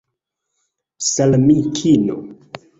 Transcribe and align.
Sal' 1.11 1.35
amikino 1.37 2.15